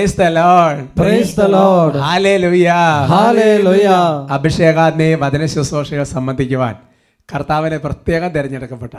[0.00, 2.68] Praise the lord praise the lord hallelujah
[3.10, 3.98] Hallelujah.
[4.36, 6.74] അഭിഷേകാഗ്നി വചന ശുശ്രൂഷകൾ സംബന്ധിക്കുവാൻ
[7.28, 8.94] കർത്താവിനെ പ്രത്യേകം തിരഞ്ഞെടുക്കപ്പെട്ട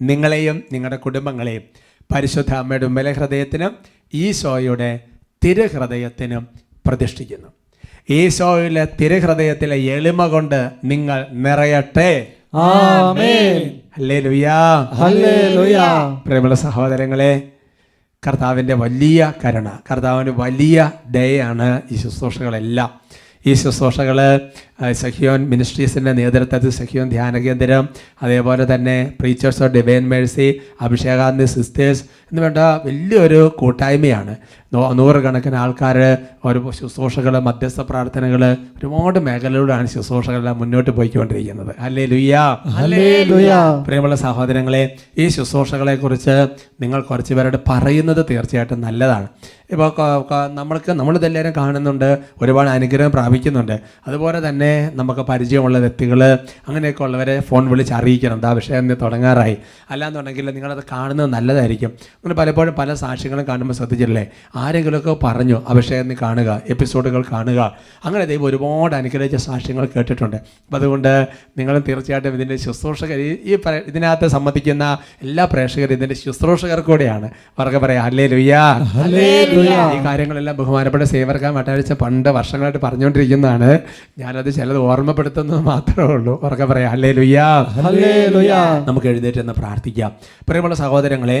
[0.00, 1.64] നിങ്ങളെയും നിങ്ങളുടെ കുടുംബങ്ങളെയും
[2.10, 3.72] പരിശുദ്ധ അമ്മയുടെ ഉമ്മല ഹൃദയത്തിനും
[4.22, 4.90] ഈശോയുടെ
[5.44, 6.44] തിരുഹൃദയത്തിനും
[6.86, 7.48] പ്രതിഷ്ഠിക്കുന്നു.
[8.10, 12.10] ഈശോയിലെ തിരുഹൃദയത്തിലെ എളിമ കൊണ്ട് നിങ്ങൾ നിറയട്ടെ.
[13.96, 14.58] ഹല്ലേലൂയാ
[15.00, 15.76] ഹല്ലേലൂയ
[16.26, 17.32] പ്രിയമുള്ള സഹോദരങ്ങളെ
[18.26, 22.90] കർത്താവിന്റെ വലിയ കരുണ കർത്താവിന്റെ വലിയ ഡേ ആണ് ഈ ശുശ്രൂഷകളെല്ലാം.
[23.46, 24.18] ഈ ശുശ്രൂഷകൾ
[25.00, 27.88] സഖിയോൻ മിനിസ്ട്രീസിന്റെ നേതൃത്വത്തിൽ സഹ്യോൻ ധ്യാന കേന്ദ്രം
[28.22, 30.48] അതേപോലെ തന്നെ പ്രീച്ചേഴ്സ് ഓഫ് ഡിവൈൻ മേഴ്സി
[30.86, 34.34] അഭിഷേകാന്തി സിസ്റ്റേഴ്സ് എന്ന് വേണ്ട വലിയൊരു കൂട്ടായ്മയാണ്.
[34.98, 35.96] നൂറുകണക്കിന് ആൾക്കാർ
[36.48, 38.42] ഒരു ശുശ്രൂഷകൾ മധ്യസ്ഥ പ്രാർത്ഥനകൾ
[38.78, 41.72] ഒരുപാട് മേഖലകളിലാണ് ശുശ്രൂഷകളെല്ലാം മുന്നോട്ട് പോയിക്കൊണ്ടിരിക്കുന്നത്.
[41.86, 42.36] അല്ലേ ലുയ്യ
[42.78, 43.52] ഹല്ലേലൂയ.
[43.86, 44.82] പ്രിയമുള്ള സഹോദരങ്ങളെ
[45.18, 46.36] ഈ ശുശ്രൂഷകളെക്കുറിച്ച്
[46.82, 49.28] നിങ്ങൾ കുറച്ച് പേരോട് പറയുന്നത് തീർച്ചയായിട്ടും നല്ലതാണ്.
[49.72, 49.88] ഇപ്പോൾ
[50.58, 52.10] നമ്മൾക്ക് നമ്മളിതെല്ലാവരും കാണുന്നുണ്ട്
[52.42, 53.76] ഒരുപാട് അനുഗ്രഹം പ്രാപിക്കുന്നുണ്ട്.
[54.08, 56.24] അതുപോലെ തന്നെ നമുക്ക് പരിചയമുള്ള വ്യക്തികൾ
[56.68, 58.34] അങ്ങനെയൊക്കെ ഉള്ളവരെ ഫോൺ വിളിച്ച് അറിയിക്കണം.
[58.34, 59.56] എന്താ വിഷയം തുടങ്ങാറായി.
[59.90, 61.88] അല്ലാന്നുണ്ടെങ്കിൽ നിങ്ങളത് കാണുന്നത് നല്ലതായിരിക്കും.
[61.88, 67.76] അങ്ങനെ പലപ്പോഴും പല സാക്ഷ്യങ്ങളും കാണുമ്പോൾ ശ്രദ്ധിച്ചില്ലേ ആരെങ്കിലുമൊക്കെ പറഞ്ഞു അഭിഷേകം കാണുക എപ്പിസോഡുകൾ കാണുക.
[68.04, 70.36] അങ്ങനെ ദൈവം ഒരുപാട് അനുഗ്രഹിച്ച സാക്ഷ്യങ്ങൾ കേട്ടിട്ടുണ്ട്.
[70.36, 71.28] അപ്പം അതുകൊണ്ട്
[71.58, 77.30] നിങ്ങളും തീർച്ചയായിട്ടും ഇതിന്റെ ശുശ്രൂഷകർ ഈ- ഇതിനകത്ത് സംബന്ധിക്കുന്ന എല്ലാ പ്രേക്ഷകരും ഇതിന്റെ ശുശ്രൂഷകർ കൂടെയാണ്.
[77.58, 78.78] അവർക്ക് പറയാം അല്ലേ ലുയാ
[79.92, 83.78] ഈ കാര്യങ്ങളെല്ലാം ബഹുമാനപ്പെട്ട സേവർക്കാൻ മറ്റാഴ്ച പണ്ട് വർഷങ്ങളായിട്ട് പറഞ്ഞുകൊണ്ടിരിക്കുന്നതാണ്.
[84.18, 86.40] ഞാനത് ചിലത് ഓർമ്മപ്പെടുത്തുന്നത് മാത്രമേ ഉള്ളൂ.
[86.42, 86.90] ഉറക്കെ പറയാം.
[86.90, 88.54] അല്ലേ ലുയ്യാ ഹല്ലേലൂയ
[88.84, 90.12] നമുക്ക് എഴുന്നേറ്റ് എന്ന് പ്രാർത്ഥിക്കാം.
[90.48, 91.36] പ്രിയമുള്ള സഹോദരങ്ങളെ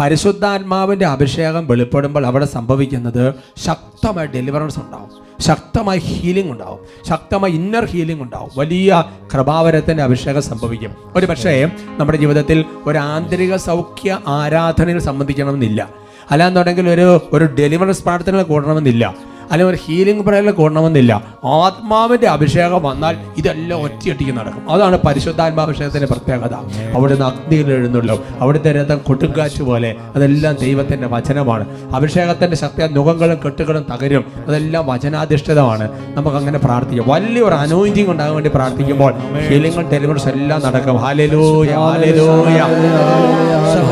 [0.00, 3.34] പരിശുദ്ധാത്മാവിന്റെ അഭിഷേകം വെളിപ്പെടുമ്പോൾ അവിടെ സംഭവിക്കുന്നത്
[3.66, 5.10] ശക്തമായ ഡെലിവറൻസ് ഉണ്ടാവും.
[5.40, 6.78] ശക്തമായ ഹീലിംഗ് ഉണ്ടാവും.
[7.08, 8.50] ശക്തമായ ഇന്നർ ഹീലിംഗ് ഉണ്ടാവും.
[8.56, 9.04] വലിയ
[9.34, 10.92] കൃപാവരത്തിന്റെ അഭിഷേകം സംഭവിക്കും.
[11.16, 15.88] ഒരു പക്ഷേ നമ്മുടെ ജീവിതത്തിൽ ഒരു ആന്തരിക സൗഖ്യ ആരാധനയിൽ സംബന്ധിക്കണമെന്നില്ല.
[16.30, 19.14] അല്ലാന്നുണ്ടെങ്കിൽ ഒരു ഒരു ഡെലിവറൻസ് പ്രാർത്ഥനകൾ കൂടണമെന്നില്ല.
[19.52, 21.22] അല്ലെങ്കിൽ ഒരു ഹീലിംഗ് പ്രയറിൽ കൂടണമെന്നില്ല.
[21.44, 24.70] ആത്മാവിന്റെ അഭിഷേകം വന്നാൽ ഇതെല്ലാം ഒറ്റയൊട്ടിക്ക് നടക്കും.
[24.70, 26.54] അതാണ് പരിശുദ്ധാത്മാഭിഷേകത്തിന്റെ പ്രത്യേകത.
[26.94, 28.26] അവിടുന്ന് അഗ്നിയിൽ എഴുന്നുള്ളൂ.
[28.40, 29.94] അവിടുത്തെ രഥം കൊട്ടുകാച്ച് പോലെ.
[30.14, 31.64] അതെല്ലാം ദൈവത്തിന്റെ വചനമാണ്.
[31.94, 34.24] അഭിഷേകത്തിന്റെ ശക്തി നുഖങ്ങളും കെട്ടുകളും തകരും.
[34.46, 36.16] അതെല്ലാം വചനാധിഷ്ഠിതമാണ്.
[36.16, 37.08] നമുക്ക് അങ്ങനെ പ്രാർത്ഥിക്കാം.
[37.08, 39.14] വലിയൊരു അനോയിന്റിങ് ഉണ്ടാകാൻ വേണ്ടി പ്രാർത്ഥിക്കുമ്പോൾ
[39.48, 40.96] ഹീലിംഗ് ഡെലിവറൻസ് എല്ലാം നടക്കും.
[40.96, 41.68] ഹാലലൂയ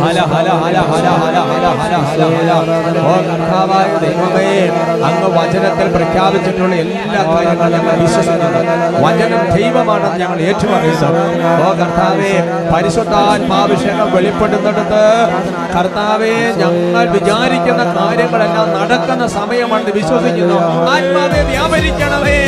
[0.00, 1.70] ഹല ഹല ഹല ഹല ഹല ഹല ഹല
[4.00, 4.68] ദൈവമേ
[5.04, 8.60] അങ്ങ് വചനത്തിൽ പ്രഖ്യാപിച്ചിട്ടുള്ള എല്ലാ കാര്യങ്ങളും ഞങ്ങൾ വിശ്വസിക്കുന്നു.
[9.04, 11.08] വചനം ദൈവമാണെന്ന് ഞങ്ങൾ ഏറ്റുപറയുന്നു
[11.64, 12.32] ഓ കർത്താവേ
[12.72, 15.02] പരിശുദ്ധാത്മാഭിഷേകം വെളിപ്പെടുന്നിടത്ത്
[15.76, 20.58] കർത്താവേ ഞങ്ങൾ വിചാരിക്കുന്ന കാര്യങ്ങളെല്ലാം നടക്കുന്ന സമയമാണെന്ന് വിശ്വസിക്കുന്നു.
[20.94, 22.38] ആത്മാവെ വ്യാപരിക്കണമേ.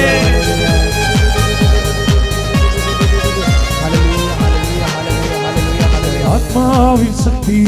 [6.34, 7.58] ആത്മാവിൻ ശക്തി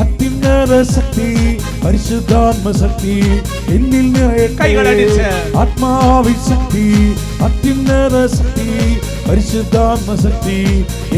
[0.00, 1.28] അത്യുന്നത பயங்கர சக்தி
[1.82, 3.14] பரிசுத்தாத்ம சக்தி
[3.74, 4.44] என்னில் நிறைய
[5.62, 6.84] ஆத்மாவின் சக்தி
[7.46, 8.68] அத்தியுன்னத சக்தி
[9.26, 10.58] பரிசுத்தாத்ம சக்தி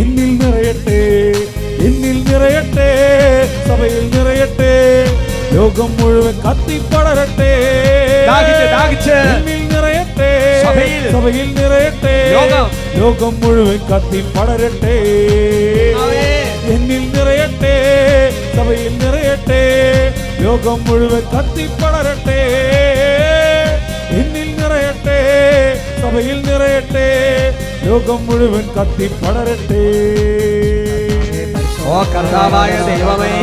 [0.01, 1.01] என்னில் நிறையட்டே
[1.87, 2.89] என்னில் நிறையட்டே
[3.69, 4.73] சபையில் நிறையட்டே
[5.53, 7.53] லோகம் முழுவதும் கத்தி படரட்டே.
[9.29, 10.31] என்னில் நிறையட்டே
[10.65, 11.07] சபையில்.
[11.61, 12.71] நிறையட்டே லோகம்.
[13.41, 14.97] முழுவதும் கத்தி படரட்டே.
[16.75, 17.75] என்னில் நிறையட்டே
[18.57, 19.18] சபையில் நிறைய
[19.49, 20.09] സഭയിൽ
[20.45, 22.41] ലോകം മുഴുവൻ കത്തിപ്പടരട്ടെ
[24.11, 25.19] എന്നിൽ നിറയട്ടെ.
[26.03, 27.07] സഭയിൽ നിറയട്ടെ.
[27.87, 29.83] ലോകം മുഴുവൻ കത്തിപ്പടരട്ടെ
[31.89, 33.35] ഓ കർത്താവായ ദൈവമേ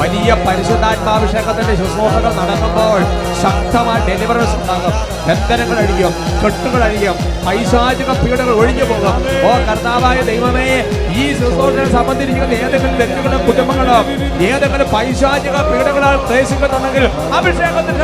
[0.00, 3.00] വലിയ പരിശുദ്ധാത്മാഭിഷേകത്തിന്റെ ശുശ്രൂഷകൾ നടക്കുമ്പോൾ
[3.42, 4.94] ശക്തമായ ഡെലിവറൻസ് ഉണ്ടാകും.
[5.26, 7.16] ബന്ധനങ്ങൾ അഴിയും കെട്ടുകൾ അഴിയും
[7.46, 9.14] പൈശാചിക പീഡകൾ ഒഴിഞ്ഞു പോകും
[9.48, 10.66] ഓ കർത്താവായ ദൈവമേ
[11.16, 13.98] ഈ ശുശ്രൂഷകൾ സംബന്ധിച്ചിരിക്കുന്ന ഏതെങ്കിലും വ്യക്തികളും കുടുംബങ്ങളോ
[14.48, 17.04] ഏതെങ്കിലും പൈശാചിക പീഡകളാൽ ക്ലേശിക്കുന്നുണ്ടെങ്കിൽ
[17.38, 17.94] അഭിഷേകത്തിൽ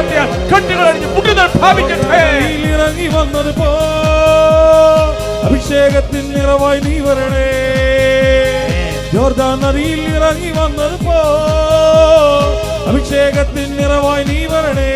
[5.46, 7.48] അഭിഷേകത്തിൻ നിറവായി നീ വരണേ.
[9.14, 11.18] ജോർദാൻ നദിയിൽ ഇറങ്ങി വന്നത് പോ
[12.90, 14.90] അഭിഷേകത്തിൽ നിറവായി നീ വരണേ.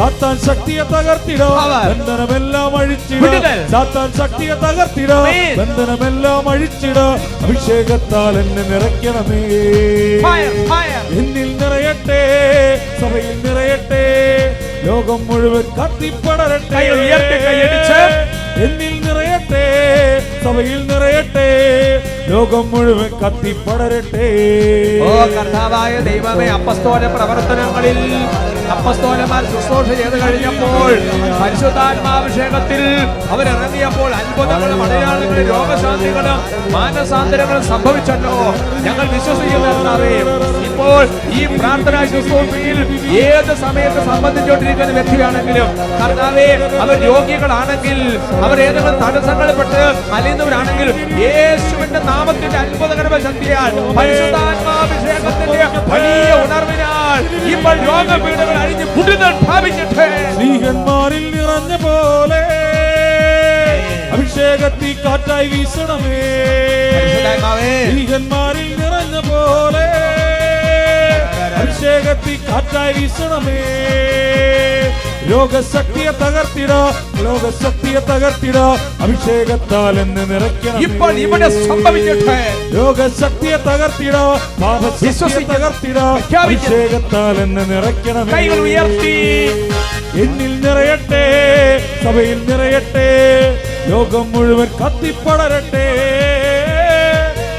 [0.00, 1.48] സാത്താൻ ശക്തിയെ തകർത്തിടോ.
[1.88, 3.24] ബന്ധനമെല്ലാം അഴിച്ചിട.
[3.72, 5.18] സാത്താൻ ശക്തിയെ തകർത്തിടോ.
[5.58, 6.98] ബന്ധനമെല്ലാം അഴിച്ചിട
[7.44, 9.40] അഭിഷേകത്താൽ എന്നെ നിറയ്ക്കണമേ.
[11.18, 12.22] എന്നിൽ നിറയട്ടെ
[13.00, 14.04] സഭയിൽ നിറയട്ടെ
[14.88, 16.82] ലോകം മുഴുവൻ കത്തിപ്പടരട്ടെ.
[18.64, 19.64] എന്നിൽ നിറയട്ടെ
[20.44, 21.48] സഭയിൽ നിറയട്ടെ
[22.32, 24.26] ലോകം മുഴുവൻ കത്തിപ്പടരട്ടെ
[25.06, 28.00] ഓ കർത്താവായ ദൈവമേ അപ്പസ്തോല പ്രവർത്തനങ്ങളിൽ
[28.72, 30.90] അപ്പസ്തോലന്മാർ ശുശ്രൂഷ ചെയ്ത് കഴിഞ്ഞപ്പോൾ
[31.40, 32.82] പരിശുദ്ധാത്മാഭിഷേകത്തിൽ
[33.32, 36.38] അവരിറങ്ങിയപ്പോൾ അത്ഭുതങ്ങളും അടയാളങ്ങളും രോഗശാന്തികളും
[36.74, 38.34] മാനസാന്തരങ്ങളും സംഭവിച്ചല്ലോ.
[38.84, 40.28] ഞങ്ങൾ വിശ്വസിക്കുന്നതെന്നറിയും
[40.68, 41.02] ഇപ്പോൾ
[41.32, 42.78] ഈ പ്രാർത്ഥനാ ശുശ്രൂഷയിൽ
[43.24, 45.68] ഏത് സമയത്ത് സംബന്ധിച്ചുകൊണ്ടിരിക്കുന്ന വ്യക്തിയാണെങ്കിലും
[46.00, 46.48] കർത്താവേ
[46.82, 47.98] അവർ രോഗികളാണെങ്കിൽ
[48.44, 49.82] അവർ ഏതെങ്കിലും തടസ്സങ്ങളിൽപ്പെട്ട്
[50.16, 50.90] അലിയുന്നവരാണെങ്കിൽ
[51.24, 55.60] യേശുവിന്റെ നാമത്തിന്റെ അത്ഭുതകരമ ശക്തിയാൽ പരിശുദ്ധാത്മാഭിഷേകത്തിന്റെ
[55.92, 56.99] വലിയ ഉണർവിനാൽ
[57.52, 62.42] ഇപ്പോൾ രോഗപീഠകൾ അഴിഞ്ഞ് പുതുതൽ ഭാവിക്കട്ടെ സ്ത്രീഹന്മാരിൽ നിറഞ്ഞ പോലെ
[64.14, 66.20] അഭിഷേകത്തി കാറ്റായി വീശണമേ.
[67.82, 69.86] സ്ത്രീഹന്മാരിൽ നിറഞ്ഞ പോലെ
[71.60, 73.58] അഭിഷേകത്തി കാറ്റായി വീസണമേ
[75.28, 76.72] ലോകശക്തിയെ തകർത്തിട
[77.20, 78.58] ലോകശക്തിയെ തകർത്തിട
[79.04, 82.38] അഭിഷേകത്താൽ എന്ന് നിറയ്ക്കണം ഇപ്പോൾ ഇവിടെ സംഭവിക്കട്ടെ
[82.74, 84.16] ലോകശക്തിയെ തകർത്തിട
[84.62, 85.44] പാപശക്തിയെ.
[85.52, 85.98] തകർത്തിട.
[86.42, 89.14] അഭിഷേകത്താൽ എന്ന് നിറയ്ക്കണം കൈകൾ ഉയർത്തി
[90.20, 91.24] എന്നിൽ നിറയട്ടെ
[92.04, 93.08] സഭയിൽ നിറയട്ടെ
[93.90, 95.86] ലോകം മുഴുവൻ കത്തിപ്പടരട്ടെ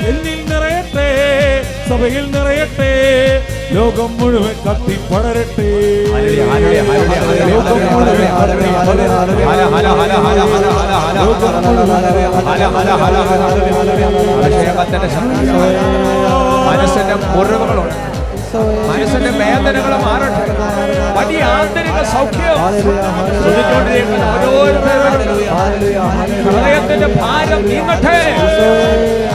[0.09, 1.07] എന്നിൽ നിറയട്ടെ
[1.89, 2.91] സഭയിൽ നിറയട്ടെ
[3.73, 5.67] ലോകം മുഴുവൻ കത്തി പടരട്ടെ
[7.49, 8.29] ലോകം മുഴുവൻ
[16.67, 17.97] മനസ്സിന്റെ മുറിവുകളുണ്ട്
[18.87, 20.53] മനസ്സിന്റെ വേദനകൾ മാറട്ടെ
[21.17, 22.57] വലിയ ആന്തരിക സൗഖ്യം
[26.47, 28.17] ഹൃദയത്തിന്റെ ഭാരം നീങ്ങട്ടെ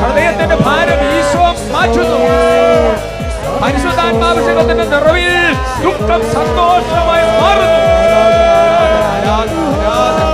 [0.00, 1.44] ഹൃദയത്തിന്റെ ഭാരം ഈശോ
[1.74, 2.20] മാറ്റുന്നു
[3.78, 5.32] പരിശുദ്ധാത്മാഭിഷേകത്തിന്റെ നിറവിൽ
[5.82, 7.74] ദുഃഖം സന്തോഷമായി മാറുന്നു
[9.08, 10.32] ആരാധന, ആരാധന.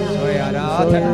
[0.00, 1.04] ഈശോയെ ആരാധന.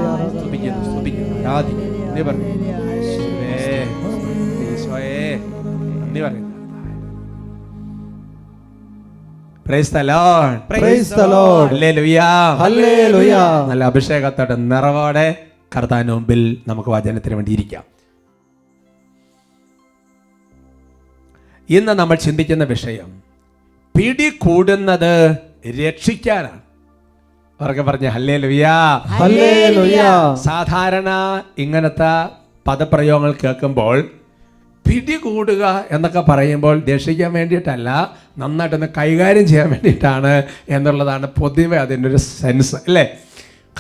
[9.71, 12.19] Praise the lord Praise the lord hallelujah
[12.63, 13.33] hallelujah
[13.71, 15.27] നല്ല അഭിഷേകത്തോടെ നിറവോടെ
[15.77, 17.85] കർത്താവിന് മുമ്പിൽ നമുക്ക് വചനത്തിന് വേണ്ടി ഇരിക്കാം.
[21.69, 23.09] ഇന്ന് നമ്മൾ ചിന്തിക്കുന്ന വിഷയം
[23.95, 25.13] പിടി കൂടുന്നത്
[25.81, 26.61] രക്ഷിക്കാനാണ്.
[27.61, 28.75] അവർക്ക് പറഞ്ഞ ഹല്ലേ ലുയാ
[29.21, 30.13] Hallelujah.
[30.47, 31.11] സാധാരണ
[31.59, 32.13] ഇങ്ങനത്തെ
[32.67, 33.97] പദപ്രയോഗങ്ങൾ കേൾക്കുമ്പോൾ
[34.91, 37.89] പിടികൂടുക എന്നൊക്കെ പറയുമ്പോൾ രക്ഷിക്കാൻ വേണ്ടിയിട്ടല്ല
[38.39, 43.05] നന്നായിട്ടൊന്ന് കൈകാര്യം ചെയ്യാൻ വേണ്ടിയിട്ടാണ് എന്നുള്ളതാണ് പൊതുവെ അതിന്റെ ഒരു സെൻസ് അല്ലേ?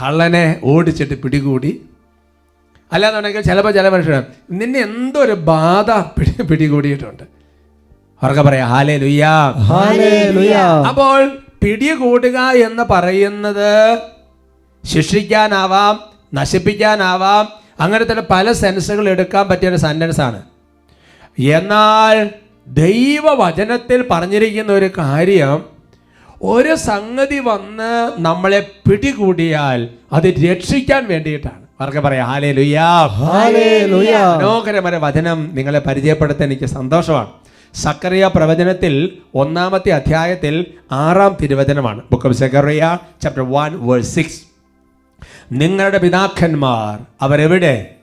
[0.03, 1.81] കള്ളനെ ഓടിച്ചിട്ട് പിടികൂടി.
[2.93, 7.23] അല്ലാന്നുണ്ടെങ്കിൽ ചിലപ്പോൾ ചില മനുഷ്യർ നിന്നെ എന്തോ ഒരു ബാധ പിടി പിടികൂടിയിട്ടുണ്ട്.
[8.23, 9.35] അവർക്ക് പറയാം ഹാലേ ലുയ്യാ
[9.71, 10.89] Hallelujah.
[10.89, 13.99] അപ്പോൾ പിടികൂടുക എന്ന് പറയുന്നത്
[14.87, 16.01] ശിക്ഷിക്കാനാവാം
[16.35, 17.49] നശിപ്പിക്കാനാവാം
[17.81, 20.43] അങ്ങനത്തെ പല സെൻസുകൾ എടുക്കാൻ പറ്റിയ ഒരു സെന്റൻസാണ്.
[21.48, 22.31] എന്നാൽ
[22.69, 25.64] ദൈവവചനത്തിൽ പറഞ്ഞിരിക്കുന്ന ഒരു കാര്യം
[26.42, 31.60] ഒരു സംഗതി വന്ന് നമ്മളെ പിടികൂടിയാൽ അത് രക്ഷിക്കാൻ വേണ്ടിയിട്ടാണ്.
[31.81, 32.26] അവർക്ക് പറയാം?
[32.26, 33.87] ഹാലേ.
[34.37, 37.28] മനോഹരമായ വചനം നിങ്ങളെ പരിചയപ്പെടുത്താൻ എനിക്ക് സന്തോഷമാണ്.
[37.75, 42.02] സക്കറിയ പ്രവചനത്തിൽ ഒന്നാമത്തെ അധ്യായത്തിൽ ആറാം തിരുവചനമാണ്.
[42.11, 44.42] Book of Zechariah chapter one verse six
[45.52, 47.94] നിങ്ങളുടെ പിതാക്കന്മാർ അവരെവിടെ?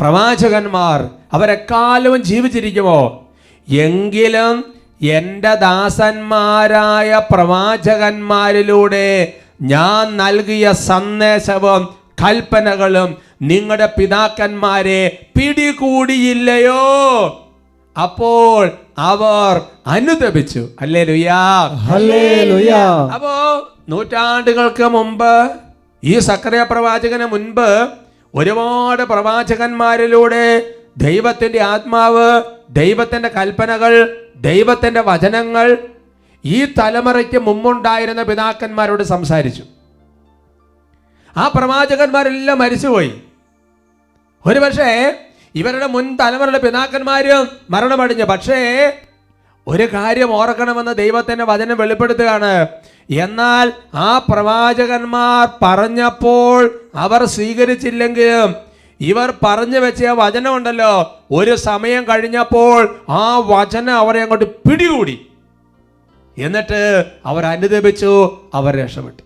[0.00, 3.28] പ്രവാചകന്മാർ അവരെക്കാലവും ജീവിച്ചിരിക്കുമോ?
[3.68, 4.64] എങ്കിലും
[5.02, 11.88] എന്റെ ദാസന്മാരായ പ്രവാചകന്മാരിലൂടെ ഞാൻ നൽകിയ സന്ദേശവും
[12.24, 16.84] കൽപ്പനകളും നിങ്ങളുടെ പിതാക്കന്മാരെ പിടികൂടിയില്ലയോ?
[18.02, 20.68] അപ്പോൾ അവർ അനുദപിച്ചു.
[20.80, 21.68] അല്ലേ ലുയാ.
[23.14, 25.50] അപ്പോ നൂറ്റാണ്ടുകൾക്ക് മുമ്പ്
[26.04, 27.88] ഈ സക്രിയ പ്രവാചകന് മുൻപ്
[28.36, 35.78] ഒരുപാട് പ്രവാചകന്മാരിലൂടെ ദൈവത്തിന്റെ ആത്മാവ് ദൈവത്തിന്റെ കൽപ്പനകൾ ദൈവത്തിന്റെ വചനങ്ങൾ
[36.44, 39.64] ഈ തലമുറയ്ക്ക് മുമ്പുണ്ടായിരുന്ന പിതാക്കന്മാരോട് സംസാരിച്ചു.
[41.36, 43.22] ആ പ്രവാചകന്മാരെല്ലാം മരിച്ചുപോയി.
[44.46, 45.14] ഒരുപക്ഷേ
[45.54, 48.24] ഇവരുടെ മുൻ തലമുറയുടെ പിതാക്കന്മാരും മരണമടിഞ്ഞു.
[48.24, 48.92] പക്ഷേ
[49.66, 52.68] ഒരു കാര്യം ഓർക്കണമെന്ന് ദൈവത്തിന്റെ വചനം വെളിപ്പെടുത്തുകയാണ്.
[53.10, 58.54] എന്നാൽ ആ പ്രവാചകന്മാർ പറഞ്ഞപ്പോൾ അവർ സ്വീകരിച്ചില്ലെങ്കിലും
[59.00, 61.16] ഇവർ പറഞ്ഞു വെച്ച ആ വചനം ഉണ്ടല്ലോ.
[61.30, 65.26] ഒരു സമയം കഴിഞ്ഞപ്പോൾ ആ വചനം അവരെ അങ്ങോട്ട് പിടികൂടി.
[66.38, 69.22] എന്നിട്ട് അവർ അനുദപിച്ചു അവർ രക്ഷപ്പെട്ടു.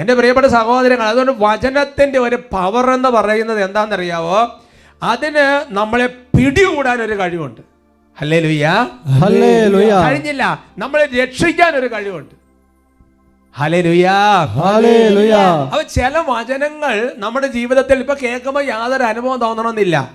[0.00, 4.60] എന്റെ പ്രിയപ്പെട്ട സഹോദരങ്ങൾ അതുകൊണ്ട് വചനത്തിന്റെ ഒരു പവർ എന്ന് പറയുന്നത് എന്താണെന്നറിയാവോ?
[5.02, 7.60] അതിന് നമ്മളെ പിടികൂടാൻ ഒരു കഴിവുണ്ട്.
[8.20, 8.88] അല്ലേ ലുയ്യ
[10.04, 10.64] കഴിഞ്ഞില്ല.
[10.78, 12.47] നമ്മളെ രക്ഷിക്കാൻ ഒരു കഴിവുണ്ട്.
[15.72, 20.14] അപ്പൊ ചില വചനങ്ങൾ നമ്മുടെ ജീവിതത്തിൽ ഇപ്പൊ കേൾക്കുമ്പോൾ യാതൊരു അനുഭവം തോന്നണമെന്നില്ല.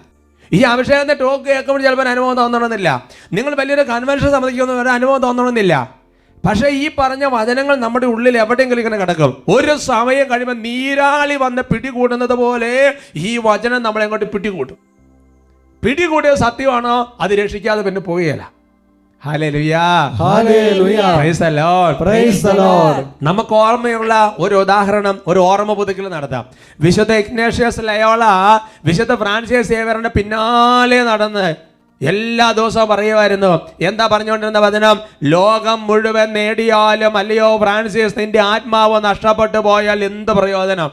[0.54, 3.08] ഈ അഭിഷേകത്തിന്റെ ടോക്ക് കേൾക്കുമ്പോൾ ചിലപ്പോൾ അനുഭവം തോന്നണമെന്നില്ല.
[3.34, 6.04] നിങ്ങൾ വലിയൊരു കൺവെൻഷൻ സംബന്ധിക്കുന്ന ഒരു അനുഭവം തോന്നണമെന്നില്ല.
[6.46, 9.44] പക്ഷേ ഈ പറഞ്ഞ വചനങ്ങൾ നമ്മുടെ ഉള്ളിൽ എവിടെയെങ്കിലും ഇങ്ങനെ കിടക്കും.
[9.50, 14.78] ഒരു സമയം കഴിയുമ്പോൾ നീരാളി വന്ന് പിടികൂടുന്നത് പോലെ ഈ വചനം നമ്മളെ അങ്ങോട്ട് പിടികൂട്ടും
[15.84, 17.18] പിടികൂടിയ സത്യമാണോ?
[17.20, 18.52] അത് രക്ഷിക്കാതെ പിന്നെ പോവുകയില്ല.
[23.22, 26.46] നമുക്ക് ഓർമ്മയുള്ള ഒരു ഉദാഹരണം ഒരു ഓർമ്മ പുതുക്കൽ നടത്താം.
[26.82, 28.24] വിശുദ്ധ ഇഗ്നേഷ്യസ് ലയോള
[28.86, 31.56] വിശുദ്ധ ഫ്രാൻസിയസ് സേവറിന്റെ പിന്നാലെ നടന്ന്
[32.01, 33.62] എല്ലാ ദിവസവും പറയുമായിരുന്നു.
[33.82, 35.00] എന്താ പറഞ്ഞുകൊണ്ടിരുന്ന വചനം?
[35.24, 40.92] ലോകം മുഴുവൻ നേടിയാലും അല്ലയോ ഫ്രാൻസിയസ് നിന്റെ ആത്മാവ് നഷ്ടപ്പെട്ടു പോയാൽ എന്ത് പ്രയോജനം?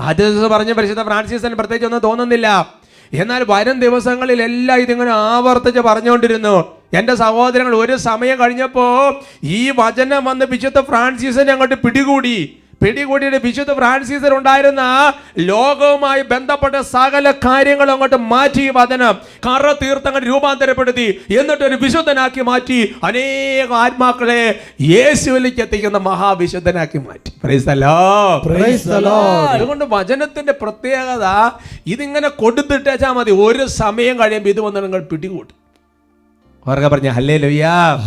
[0.00, 2.74] ആദ്യ ദിവസം പറഞ്ഞ പരിശുദ്ധ ഫ്രാൻസിസിന് പ്രത്യേകിച്ച് ഒന്നും തോന്നുന്നില്ല.
[3.12, 6.64] എന്നാൽ വരും ദിവസങ്ങളിൽ എല്ലാം ഇതിങ്ങനെ ആവർത്തിച്ച് പറഞ്ഞുകൊണ്ടിരുന്നു.
[6.98, 12.36] എന്റെ സഹോദരങ്ങൾ ഒരു സമയം കഴിഞ്ഞപ്പോൾ ഈ വചനം വന്ന് വിശുദ്ധ ഫ്രാൻസിസിനെ അങ്ങോട്ട് പിടികൂടി.
[12.82, 14.82] പിടികൂടിയിട്ട് വിശുദ്ധ ഫ്രാൻസിസിൽ ഉണ്ടായിരുന്ന
[15.38, 19.14] ലോകവുമായി ബന്ധപ്പെട്ട സകല കാര്യങ്ങളും അങ്ങോട്ട് മാറ്റി വചനം.
[19.46, 21.06] കറ തീർത്ഥങ്ങൾ രൂപാന്തരപ്പെടുത്തി.
[21.38, 22.78] എന്നിട്ട് ഒരു വിശുദ്ധനാക്കി മാറ്റി.
[23.04, 27.32] അനേക ആത്മാക്കളെ യേശുവിലേക്ക് എത്തിക്കുന്ന മഹാവിശുദ്ധനാക്കി മാറ്റി.
[27.46, 28.42] Praise the Lord.
[28.50, 29.48] Praise the Lord.
[29.54, 31.26] അതുകൊണ്ട് വചനത്തിന്റെ പ്രത്യേകത
[31.86, 33.30] ഇതിങ്ങനെ കൊടുത്തിട്ടേച്ചാ മതി.
[33.30, 35.63] ഒരു സമയം കഴിയുമ്പോൾ ഇത് വന്ന് നിങ്ങൾ പിടികൂട്ടും
[36.66, 37.64] പറഞ്ഞ ഹല്ലേ ഹല്ലേ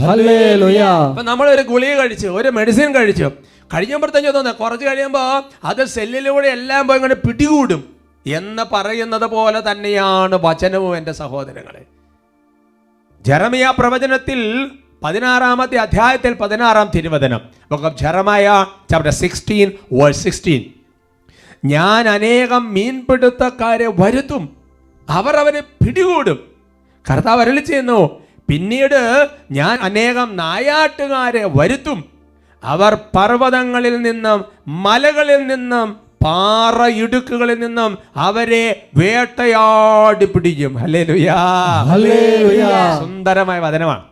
[0.08, 0.80] ഹല്ലേലൂയ.
[1.10, 3.32] അപ്പൊ നമ്മൾ ഒരു ഗുളിക കഴിച്ചു ഒരു മെഡിസിൻ കഴിച്ചു.
[3.74, 7.96] കഴിയുമ്പോഴത്തേക്കും തോന്നുന്നത് കുറച്ച് കഴിയുമ്പോൾ അത് സെല്ലിലൂടെ എല്ലാം പോയി ഇങ്ങനെ പിടികൂടും
[8.26, 11.86] എന്ന് പറയുന്നത് പോലെ തന്നെയാണ് വചനവും എന്റെ സഹോദരങ്ങളെ.
[13.22, 14.72] ജെറമിയ പ്രവചനത്തിൽ
[15.04, 17.42] പതിനാറാമത്തെ അധ്യായത്തിൽ പതിനാറാം തിരുവചനം.
[18.02, 20.64] Jeremiah chapter sixteen verse sixteen
[21.66, 24.58] ഞാൻ അനേകം മീൻപിടുത്തക്കാരെ വരുത്തും
[25.10, 26.40] അവർ അവരെ പിടികൂടും.
[27.12, 32.04] കർത്താവ് അരളി ചെയ്യുന്നു പിന്നീട് ഞാൻ അനേകം നായാട്ടുകാരെ വരുത്തും.
[32.64, 40.76] അവർ പർവതങ്ങളിൽ നിന്നും മലകളിൽ നിന്നും പാറ ഇടുക്കുകളിൽ നിന്നും അവരെ വേട്ടയാടി പിടിക്കും.
[40.76, 44.04] ഹലേ ലുയാ സുന്ദരമായ വചനമാണ്.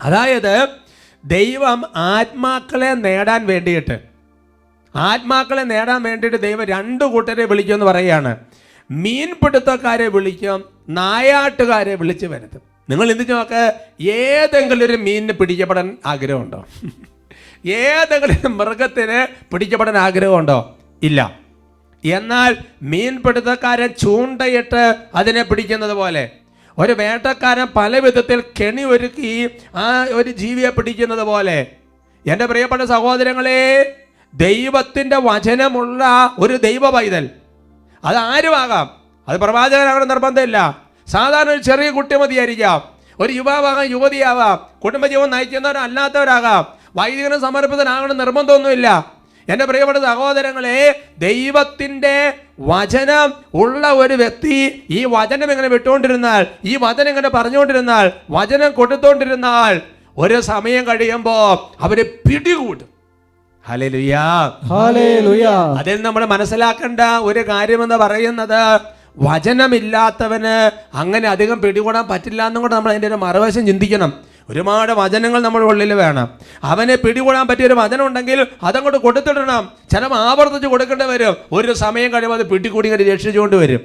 [0.00, 0.68] അതായത്
[1.24, 4.00] ദൈവം ആത്മാക്കളെ നേടാൻ വേണ്ടിയിട്ട്
[4.96, 8.36] ആത്മാക്കളെ നേടാൻ വേണ്ടിയിട്ട് ദൈവം രണ്ട് കൂട്ടരെ വിളിക്കുമെന്ന് പറയുകയാണ്.
[8.90, 12.73] മീൻപിടുത്തക്കാരെ വിളിക്കും നായാട്ടുകാരെ വിളിച്ചു വരുത്തും.
[12.90, 13.74] നിങ്ങൾ എന്ത് നോക്ക്?
[14.02, 16.64] ഏതെങ്കിലും ഒരു മീനിന് പിടിക്കപ്പെടാൻ ആഗ്രഹമുണ്ടോ?
[17.66, 20.78] ഏതെങ്കിലും മൃഗത്തിന് പിടിക്കപ്പെടാൻ ആഗ്രഹമുണ്ടോ?
[21.02, 21.40] ഇല്ല.
[22.04, 26.30] എന്നാൽ മീൻപിടുത്തക്കാരൻ ചൂണ്ടയിട്ട് അതിനെ പിടിക്കുന്നത് പോലെ.
[26.78, 31.66] ഒരു വേട്ടക്കാരൻ പല വിധത്തിൽ കെണി ഒരുക്കി ആ ഒരു ജീവിയെ പിടിക്കുന്നത് പോലെ.
[32.26, 33.96] എന്റെ പ്രിയപ്പെട്ട സഹോദരങ്ങളെ
[34.34, 36.04] ദൈവത്തിന്റെ വചനമുള്ള
[36.38, 37.30] ഒരു ദൈവ പൈതൽ
[38.04, 38.90] അത് ആരുമാകാം?
[39.28, 40.83] അത് പ്രവാചകനാകണം നിർബന്ധമില്ല.
[41.12, 42.82] സാധാരണ ഒരു ചെറിയ കുട്ടി മതിയായിരിക്കാം.
[43.20, 44.80] ഒരു യുവാവാകാം യുവതിയാവാം.
[44.84, 46.66] കുടുംബജീവൻ നയിക്കുന്നവരല്ലാത്തവരാകാം.
[46.96, 49.14] വൈദികനും സമർപ്പിതനാകണം നിർബന്ധമൊന്നുമില്ല.
[49.48, 57.28] എന്റെ പ്രിയപ്പെട്ട സഹോദരങ്ങളെ ദൈവത്തിന്റെ വചനം ഉള്ള ഒരു വ്യക്തി ഈ വചനം ഇങ്ങനെ വിട്ടുകൊണ്ടിരുന്നാൽ ഈ വചനം ഇങ്ങനെ
[57.28, 59.80] പറഞ്ഞുകൊണ്ടിരുന്നാൽ വചനം കൊടുത്തുകൊണ്ടിരുന്നാൽ
[60.18, 62.88] ഒരു സമയം കഴിയുമ്പോൾ അവരെ പിടികൂടും.
[65.78, 68.80] അതിൽ നമ്മൾ മനസ്സിലാക്കേണ്ട ഒരു കാര്യമെന്ന് പറയുന്നത്
[69.18, 74.12] വചനമില്ലാത്തവന് അങ്ങനെ അധികം പിടികൂടാൻ പറ്റില്ല എന്നും കൂടെ നമ്മൾ അതിന്റെ ഒരു മറുവശം ചിന്തിക്കണം.
[74.50, 76.28] ഒരുപാട് വചനങ്ങൾ നമ്മുടെ ഉള്ളിൽ വേണം.
[76.64, 79.68] അവനെ പിടികൂടാൻ പറ്റിയ ഒരു വചനം ഉണ്ടെങ്കിൽ അതങ്ങോട്ട് കൊടുത്തിടണം.
[79.92, 81.36] ചിലപ്പോൾ ആവർത്തിച്ച് കൊടുക്കേണ്ടി വരും.
[81.52, 83.80] ഒരു സമയം കഴിയുമ്പോൾ അത് പിടികൂടി ഇങ്ങനെ രക്ഷിച്ചുകൊണ്ട് വരും.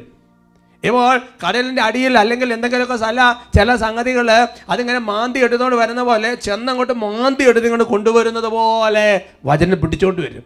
[0.84, 7.44] ഇപ്പോൾ കടലിന്റെ അടിയിൽ അല്ലെങ്കിൽ എന്തെങ്കിലുമൊക്കെ സ്ഥല ചില സംഗതികൾ അതിങ്ങനെ മാന്തി എടുത്തുകൊണ്ട് വരുന്ന പോലെ ചെന്നങ്ങോട്ട് മാന്തി
[7.44, 10.44] എടുത്ത് ഇങ്ങോട്ട് കൊണ്ടുവരുന്നത് പോലെ വചനം പിടിച്ചുകൊണ്ട് വരും.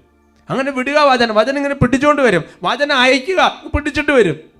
[0.50, 1.36] അങ്ങനെ വിടുക വചനം.
[1.36, 2.44] വചനം ഇങ്ങനെ പിടിച്ചുകൊണ്ട് വരും.
[2.64, 4.53] വചനം അയക്കുക പിടിച്ചിട്ട് വരും.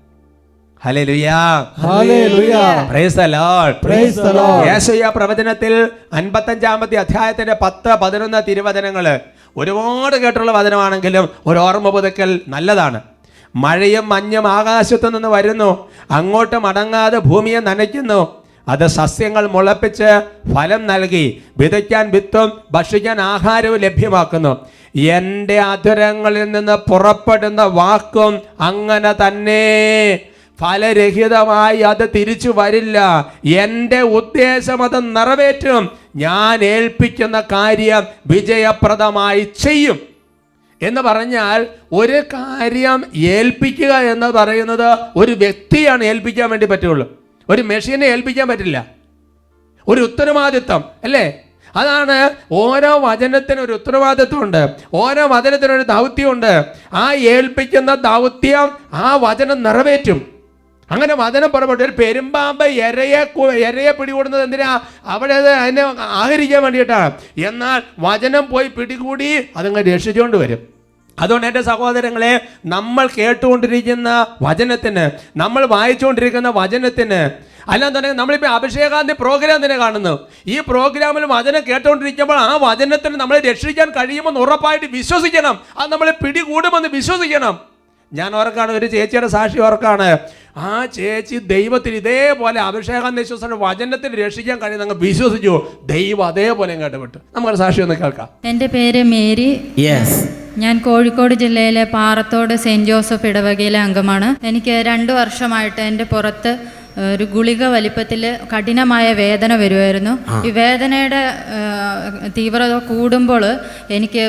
[5.10, 9.20] പ്രവചനത്തിൽ അൻപത്തഞ്ചാമത്തെ അധ്യായത്തിന്റെ പത്ത് പതിനൊന്ന് തിരുവചനങ്ങൾ
[9.56, 13.00] ഒരുപാട് കേട്ടുള്ള വചനമാണെങ്കിലും ഒരു ഓർമ്മ പുതുക്കൽ നല്ലതാണ്.
[13.56, 15.88] മഴയും മഞ്ഞും ആകാശത്തു നിന്ന് വരുന്നു.
[16.10, 18.44] അങ്ങോട്ട് മടങ്ങാതെ ഭൂമിയെ നനയ്ക്കുന്നു.
[18.68, 20.22] അത് സസ്യങ്ങൾ മുളപ്പിച്ച്
[20.54, 24.66] ഫലം നൽകി വിതയ്ക്കാൻ വിത്തും ഭക്ഷിക്കാൻ ആഹാരവും ലഭ്യമാക്കുന്നു.
[24.96, 30.18] എന്റെ അധുരങ്ങളിൽ നിന്ന് പുറപ്പെടുന്ന വാക്കും അങ്ങനെ തന്നെ.
[30.60, 32.98] ഫലരഹിതമായി അത് തിരിച്ചു വരില്ല.
[33.44, 35.98] എന്റെ ഉദ്ദേശം അത് നിറവേറ്റും.
[36.16, 40.00] ഞാൻ ഏൽപ്പിക്കുന്ന കാര്യം വിജയപ്രദമായി ചെയ്യും.
[40.82, 47.22] എന്ന് പറഞ്ഞാൽ ഒരു കാര്യം ഏൽപ്പിക്കുക എന്ന് പറയുന്നത് ഒരു വ്യക്തിയാണ് ഏൽപ്പിക്കാൻ വേണ്ടി പറ്റുള്ളൂ.
[47.48, 48.86] ഒരു മെഷീനെ ഏൽപ്പിക്കാൻ പറ്റില്ല.
[49.88, 51.40] ഒരു ഉത്തരവാദിത്വം അല്ലേ?
[51.76, 54.70] അതാണ് ഓരോ വചനത്തിനും ഒരു ഉത്തരവാദിത്വമുണ്ട്.
[54.94, 56.64] ഓരോ വചനത്തിനും ഒരു ദൗത്യമുണ്ട്.
[56.92, 60.33] ആ ഏൽപ്പിക്കുന്ന ദൗത്യം ആ വചനം നിറവേറ്റും.
[60.90, 61.84] അങ്ങനെ വചനം പുറപ്പെട്ടു.
[61.84, 63.22] ഒരു പെരുമ്പാമ്പ് എരയെ
[63.52, 64.80] എരയെ പിടികൂടുന്നത് എന്തിനാ?
[65.04, 67.12] അവിടെ അത് അതിനെ ആഹരിക്കാൻ വേണ്ടിയിട്ടാണ്.
[67.46, 70.74] എന്നാൽ വചനം പോയി പിടികൂടി അതങ്ങ് രക്ഷിച്ചുകൊണ്ട് വരും.
[71.18, 77.30] അതുകൊണ്ട് എന്റെ സഹോദരങ്ങളെ നമ്മൾ കേട്ടുകൊണ്ടിരിക്കുന്ന വചനത്തിന് നമ്മൾ വായിച്ചുകൊണ്ടിരിക്കുന്ന വചനത്തിന്
[77.70, 80.18] അല്ലാന്നുണ്ടെങ്കിൽ നമ്മളിപ്പോൾ അഭിഷേകാന്തി പ്രോഗ്രാം തന്നെ കാണുന്നു.
[80.46, 85.60] ഈ പ്രോഗ്രാമിൽ വചനം കേട്ടുകൊണ്ടിരിക്കുമ്പോൾ ആ വചനത്തിന് നമ്മളെ രക്ഷിക്കാൻ കഴിയുമെന്ന് ഉറപ്പായിട്ട് വിശ്വസിക്കണം.
[85.78, 87.60] അത് നമ്മളെ പിടികൂടുമെന്ന് വിശ്വസിക്കണം.
[88.12, 90.18] ഞാൻ ഓർക്കാണ് ഒരു ചേച്ചിയുടെ സാക്ഷി ഓർക്കാണ്
[90.56, 95.54] ആ ചേച്ചി ദൈവത്തിൽ ഇതേപോലെ അഭിഷേകം വിശ്വസിച്ച വചനത്തിൽ രക്ഷിക്കാൻ കഴിയുന്ന അങ്ങ് വിശ്വസിച്ചു.
[95.86, 98.28] ദൈവം അതേപോലെ കേട്ടുവിട്ടു നമുക്ക് സാക്ഷി ഒന്ന് കേൾക്കാം.
[98.50, 99.48] എന്റെ പേര് മേരി.
[99.86, 100.18] യെസ്
[100.62, 104.28] ഞാൻ കോഴിക്കോട് ജില്ലയിലെ പാറത്തോട് സെന്റ് ജോസഫ് ഇടവകയിലെ അംഗമാണ്.
[104.50, 106.52] എനിക്ക് രണ്ട് വർഷമായിട്ട് എന്റെ പുറത്ത്
[107.14, 110.12] ഒരു ഗുളിക വലിപ്പത്തിൽ കഠിനമായ വേദന വരുമായിരുന്നു
[110.46, 111.22] ഈ വേദനയുടെ
[112.36, 113.44] തീവ്രത കൂടുമ്പോൾ
[113.96, 114.24] എനിക്ക്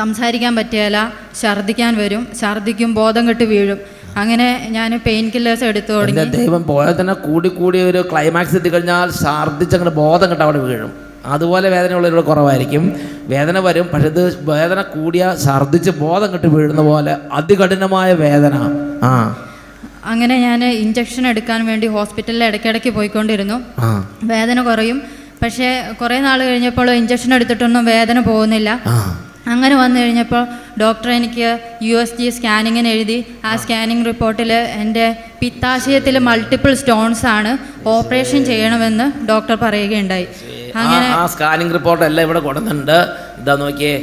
[0.00, 0.98] സംസാരിക്കാൻ പറ്റിയല്ല
[1.42, 2.28] ഛർദ്ദിക്കാൻ വരും.
[2.40, 3.80] ഛർദ്ദിക്കും ബോധം കെട്ട് വീഴും.
[4.16, 6.24] അങ്ങനെ ഞാൻ പെയിൻ കില്ലേഴ്സ് എടുത്തു തുടങ്ങി.
[6.24, 10.92] ദൈവം പോയാൽ തന്നെ കൂടി കൂടി ഒരു ക്ലൈമാക്സ് എത്തിക്കഴിഞ്ഞാൽ ഛർദ്ദിച്ചങ്ങനെ ബോധം കിട്ട അവിടെ വീഴും.
[11.26, 12.96] അതുപോലെ വേദനയുള്ളവരുടെ കുറവായിരിക്കും.
[13.22, 18.54] വേദന വരും പക്ഷേ ഇത് വേദന കൂടിയ ഛർദ്ദിച്ച് ബോധം കിട്ടി വീഴുന്ന പോലെ അതികഠിനമായ വേദന.
[19.02, 19.36] ആ.
[20.04, 23.60] അങ്ങനെ ഞാൻ ഇഞ്ചക്ഷൻ എടുക്കാൻ വേണ്ടി ഹോസ്പിറ്റലിൽ ഇടയ്ക്കിടയ്ക്ക് പോയിക്കൊണ്ടിരുന്നു.
[24.22, 25.02] വേദന കുറയും.
[25.42, 28.80] പക്ഷേ കുറേ നാൾ കഴിഞ്ഞപ്പോൾ ഇഞ്ചക്ഷൻ എടുത്തിട്ടൊന്നും വേദന പോകുന്നില്ല.
[29.52, 30.42] അങ്ങനെ വന്നു കഴിഞ്ഞപ്പോൾ
[30.82, 31.48] ഡോക്ടർ എനിക്ക്
[31.88, 33.18] യു എസ് ജി സ്കാനിങ്ങിന് എഴുതി.
[33.48, 34.52] ആ സ്കാനിങ് റിപ്പോർട്ടിൽ
[34.82, 35.06] എന്റെ
[35.40, 37.52] പിത്താശയത്തിൽ മൾട്ടിപ്പിൾ സ്റ്റോൺസ് ആണ്
[37.94, 40.26] ഓപ്പറേഷൻ ചെയ്യണമെന്ന് ഡോക്ടർ പറയുകയുണ്ടായി.
[40.80, 42.98] അങ്ങനെ ആ സ്കാനിങ് റിപ്പോർട്ട് എല്ലാം ഇവിടെ കൊടുക്കുന്നുണ്ട്
[43.42, 43.94] ഇതാ നോക്കിയേ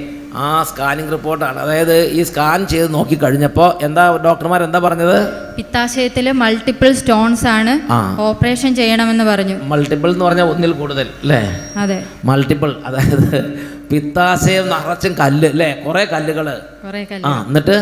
[0.46, 1.58] ആ സ്കാനിങ് റിപ്പോർട്ടാണ്.
[1.64, 5.18] അതായത് ഈ സ്കാൻ ചെയ്ത് നോക്കി കഴിഞ്ഞപ്പോൾ എന്താ ഡോക്ടർമാർ എന്താ പറഞ്ഞത്?
[5.58, 7.74] പിത്താശയത്തിൽ മൾട്ടിപ്പിൾ സ്റ്റോൺസ് ആണ്
[8.28, 9.56] ഓപ്പറേഷൻ ചെയ്യണമെന്ന് പറഞ്ഞു.
[9.72, 11.42] മൾട്ടിപ്പിൾ എന്ന് പറഞ്ഞാൽ ഒന്നിൽ കൂടുതൽ അല്ലേ?
[11.84, 12.00] അതെ.
[12.32, 13.32] മൾട്ടിപ്പിൾ അതായത്
[13.92, 15.70] പിത്താശയം നിറച്ചും കല്ല് അല്ലേ?
[15.86, 16.48] കുറെ കല്ലുകൾ
[17.30, 17.78] ആ എന്നിട്ട്?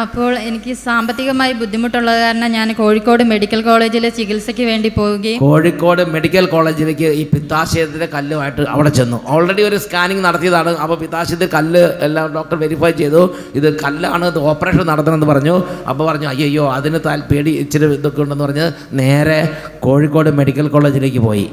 [0.00, 7.08] അപ്പോൾ എനിക്ക് സാമ്പത്തികമായി ബുദ്ധിമുട്ടുള്ളത് കാരണം ഞാൻ കോഴിക്കോട് മെഡിക്കൽ കോളേജിലെ ചികിത്സയ്ക്ക് വേണ്ടി പോവുകയും കോഴിക്കോട് മെഡിക്കൽ കോളേജിലേക്ക്
[7.20, 9.18] ഈ പിത്താശയത്തിന്റെ കല്ലുമായിട്ട് അവിടെ ചെന്നു.
[9.34, 10.72] ഓൾറെഡി ഒരു സ്കാനിങ് നടത്തിയതാണ്.
[10.84, 13.22] അപ്പോൾ പിത്താശയത്തിൽ കല്ല് എല്ലാം ഡോക്ടർ വെരിഫൈ ചെയ്തു.
[13.60, 15.56] ഇത് കല്ലാണ് ഇത് ഓപ്പറേഷൻ നടത്തണമെന്ന് പറഞ്ഞു.
[15.90, 18.68] അപ്പോൾ പറഞ്ഞു അയ്യോ അതിന് താൽ പേടി ഇച്ചിരി ഇതൊക്കെ ഉണ്ടെന്ന് പറഞ്ഞ്
[19.02, 19.40] നേരെ
[19.86, 21.46] കോഴിക്കോട് മെഡിക്കൽ കോളേജിലേക്ക് പോയി.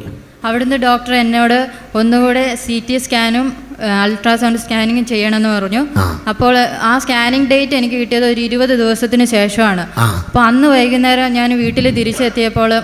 [0.47, 1.59] അവിടുന്ന് ഡോക്ടർ എന്നോട്
[2.01, 3.47] ഒന്നുകൂടെ സി ടി സ്കാനും
[3.79, 5.87] അൾട്രാസൗണ്ട് സ്കാനിങ് ചെയ്യണമെന്ന് പറഞ്ഞു.
[6.29, 9.87] അപ്പോൾ ആ സ്കാനിങ് ഡേറ്റ് എനിക്ക് കിട്ടിയത് ഒരു ഇരുപത് ദിവസത്തിന് ശേഷമാണ്.
[9.99, 12.83] അപ്പോൾ അന്ന് വൈകുന്നേരം ഞാൻ വീട്ടിൽ തിരിച്ചെത്തിയപ്പോൾ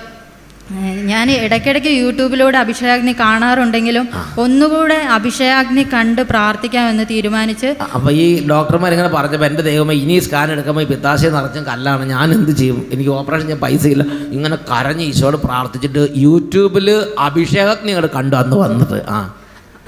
[1.05, 9.45] ഞാൻ ഇടയ്ക്കിടയ്ക്ക് യൂട്യൂബിലൂടെ അഭിഷേകാഗ്നി കാണാറുണ്ടെങ്കിലും ഒന്നുകൂടെ അഭിഷേകാഗ്നി കണ്ട് പ്രാർത്ഥിക്കാമെന്ന് തീരുമാനിച്ച് അപ്പൊ ഈ ഡോക്ടർമാർ ഇങ്ങനെ പറഞ്ഞപ്പോൾ
[9.45, 12.05] എന്റെ ദൈവമേ ഇനി സ്കാൻ എടുക്കുമ്പോൾ ഈ പിത്താശയം നിറച്ചും കല്ലാണ്.
[12.05, 12.85] ഞാൻ എന്ത് ചെയ്യും?
[12.91, 14.03] എനിക്ക് ഓപ്പറേഷൻ ചെയ്യാൻ പൈസ ഇല്ല.
[14.31, 19.09] ഇങ്ങനെ കരഞ്ഞ് ഈശോട് പ്രാർത്ഥിച്ചിട്ട് യൂട്യൂബിൽ അഭിഷേകാഗ്നി കണ്ടു അന്ന് വന്നത്.
[19.09, 19.33] ആ.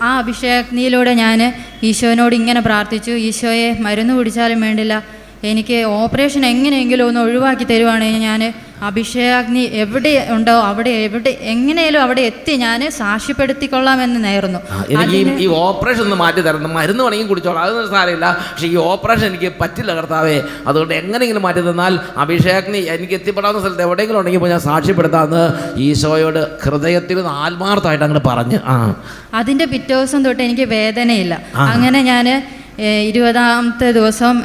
[0.02, 1.40] ആ അഭിഷേകനിയിലൂടെ ഞാൻ
[1.84, 5.04] ഈശോനോട് ഇങ്ങനെ പ്രാർത്ഥിച്ചു ഈശോയെ മരുന്ന് കുടിച്ചാലും വേണ്ടില്ല.
[5.44, 12.52] എനിക്ക് ഓപ്പറേഷൻ എങ്ങനെയെങ്കിലും ഒന്ന് ഒഴിവാക്കി തരുവാണെങ്കിൽ ഞാൻ അഭിഷേകാഗ്നി എവിടെ ഉണ്ടോ അവിടെ എവിടെ എങ്ങനെയാലും അവിടെ എത്തി
[12.52, 14.60] ഞാൻ സാക്ഷ്യപ്പെടുത്തിക്കൊള്ളാമെന്ന് നേർന്നു.
[14.90, 16.74] എനിക്ക് ഈ ഓപ്പറേഷൻ ഒന്ന് മാറ്റി തരണം.
[16.74, 17.64] മരുന്ന് വേണമെങ്കിൽ കുടിച്ചോളാം.
[17.64, 18.38] അതൊന്നും സാരമില്ല.
[18.52, 20.42] പക്ഷേ ഈ ഓപ്പറേഷൻ എനിക്ക് പറ്റില്ല കർത്താവേ.
[20.68, 25.44] അതുകൊണ്ട് എങ്ങനെയെങ്കിലും മാറ്റി തന്നാൽ അഭിഷേകാഗ്നി എനിക്ക് എത്തിപ്പെടാവുന്ന സ്ഥലത്ത് എവിടെയെങ്കിലും ഉണ്ടെങ്കിൽ പോയി ഞാൻ സാക്ഷ്യപ്പെടുത്താമെന്ന്
[25.80, 28.60] ഈശോയോട് ഹൃദയത്തിൽ നിന്ന് ആത്മാർത്ഥമായിട്ട് അങ്ങോട്ട് പറഞ്ഞു.
[28.66, 28.96] ആ.
[29.34, 31.42] അതിന്റെ പിറ്റേ ദിവസം തൊട്ട് എനിക്ക് വേദനയില്ല.
[31.56, 32.44] അങ്ങനെ ഞാൻ
[32.82, 34.44] ഇരുപതാമത്തെ ദിവസം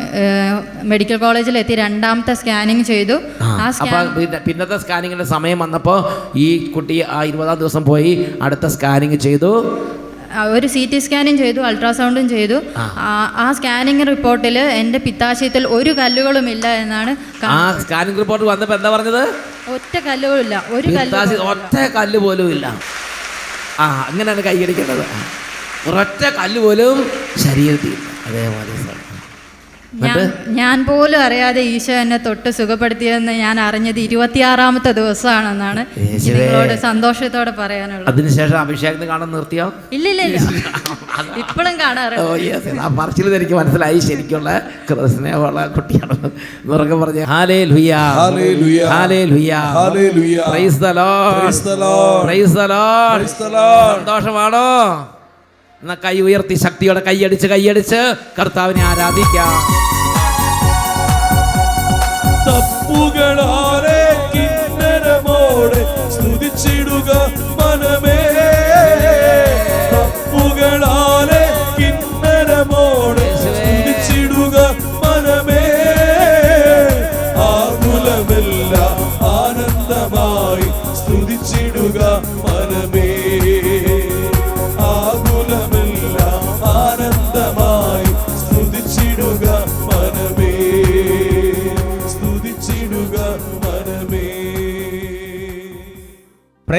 [0.82, 3.12] മെഡിക്കൽ കോളേജിൽ എത്തി രണ്ടാമത്തെ സ്കാനിങ് ചെയ്തു.
[4.46, 9.80] പിന്നത്തെ സ്കാനിങ്ങിന്റെ സമയം വന്നപ്പോൾ ഈ കുട്ടി ആ ഇരുപതാം ദിവസം പോയി അടുത്ത സ്കാനിങ് ചെയ്തു.
[10.50, 12.62] ഒരു സി ടി സ്കാനിങ് ചെയ്തു അൾട്രാസൗണ്ടും ചെയ്തു.
[12.76, 17.16] ആ- സ്കാനിങ് റിപ്പോർട്ടിൽ എന്റെ പിത്താശയത്തിൽ ഒരു കല്ലുകളും ഇല്ല എന്നാണ്
[17.46, 19.34] ആ സ്കാനിങ് റിപ്പോർട്ട് വന്നപ്പോൾ എന്താ പറഞ്ഞത്?
[19.74, 22.80] ഒറ്റ കല്ലുകളില്ല ഇല്ല ഒരു കല്ല് ഒറ്റ കല്ല് പോലും ഇല്ല.
[23.80, 25.04] ആ അങ്ങനെയാണ് കൈയടിക്കേണ്ടത്
[25.88, 27.06] ഒരൊറ്റ കല്ല് പോലും
[27.38, 27.92] ശരീരത്തിൽ.
[28.26, 28.70] അതേപോലെ
[30.48, 38.08] ഞാൻ പോലും അറിയാതെ ഈശോ എന്നെ തൊട്ട് സുഖപ്പെടുത്തിയെന്ന് ഞാൻ അറിഞ്ഞത് ഇരുപത്തിയാറാമത്തെ ദിവസമാണെന്നാണ് നിങ്ങളോട് സന്തോഷത്തോടെ പറയാനുള്ളത്.
[38.08, 39.72] അതിനുശേഷം അഭിഷേകത്തിന് കാണാൻ നിർത്തിയോ?
[39.92, 40.38] ഇല്ല ഇല്ല ഇല്ല.
[41.36, 42.80] ഇപ്പോഴും കാണാറുണ്ട്.
[42.80, 43.98] ആ പറച്ചിൽ എനിക്ക് മനസ്സിലായി.
[43.98, 47.24] ശരിക്കുള്ള കൃ- സ്നേഹമുള്ള കുട്ടിയാണെന്ന് പറഞ്ഞു.
[47.64, 48.12] Hallelujah.
[49.24, 50.44] Hallelujah hallelujah.
[50.48, 52.24] Praise the Lord Praise the Lord.
[52.24, 53.96] Praise the Lord Praise the Lord.
[53.96, 55.08] സന്തോഷമാണോ?
[55.82, 58.00] എന്നാ കൈ ഉയർത്തി ശക്തിയോടെ കൈയടിച്ച് കൈയടിച്ച്
[58.38, 59.54] കർത്താവിനെ ആരാധിക്കാം.
[62.46, 63.59] തപ്പുകളാലെ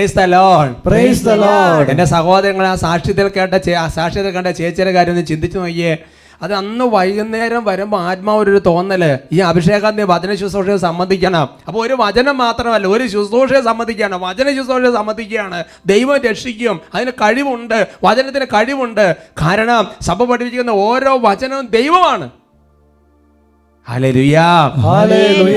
[0.02, 1.90] praise the lord praise the Lord.
[1.90, 3.54] എന്റെ സഹോദരങ്ങൾ ആ സാക്ഷ്യത്തിൽ കേട്ട
[3.88, 5.98] സാക്ഷ്യത്തിൽ കണ്ട ചേച്ചിയുടെ കാര്യം ഒന്ന് ചിന്തിച്ചു നോക്കിയേ.
[6.42, 12.88] അത് അന്ന് വൈകുന്നേരം വരുമ്പോൾ ആത്മാവൊരു തോന്നൽ ഈ അഭിഷേകാന്തി വചന ശുശ്രൂഷയെ സംബന്ധിക്കണം അപ്പോൾ ഒരു വചനം മാത്രമല്ല
[12.88, 16.82] ഒരു ശുശ്രൂഷയെ സംബന്ധിക്കുകയാണ് വചന ശുശ്രൂഷയെ സംബന്ധിക്കുകയാണ് ദൈവം രക്ഷിക്കും.
[16.96, 17.88] അതിന് കഴിവുണ്ട്.
[18.04, 19.16] വചനത്തിന് കഴിവുണ്ട്.
[19.42, 22.30] കാരണം സഭ പഠിപ്പിക്കുന്ന ഓരോ വചനവും ദൈവമാണ്.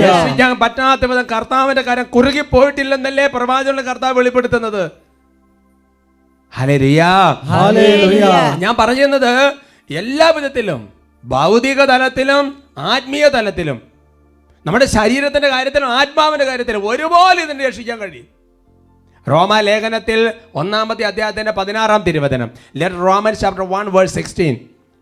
[0.05, 4.85] രക്ഷിക്കാൻ പറ്റാത്ത വിധം കർത്താവിന്റെ കാര്യം കുറുകി പോയിട്ടില്ലെന്നല്ലേ പ്രവാചകന്റെ കർത്താവ് വെളിപ്പെടുത്തുന്നത്.
[8.63, 9.33] ഞാൻ പറയുന്നത്
[9.91, 10.81] എല്ലാ വിധത്തിലും
[11.25, 12.45] ഭൗതിക തലത്തിലും
[12.79, 13.79] ആത്മീയ തലത്തിലും
[14.67, 18.27] നമ്മുടെ ശരീരത്തിന്റെ കാര്യത്തിലും ആത്മാവിന്റെ കാര്യത്തിലും ഒരുപോലെ ഇതിനെ രക്ഷിക്കാൻ കഴിയും.
[19.29, 20.21] റോമ ലേഖനത്തിൽ
[20.55, 22.51] ഒന്നാമത്തെ അധ്യായത്തിന്റെ പതിനാറാം തിരുവചനം.
[22.77, 24.55] Let Roman chapter one verse sixteen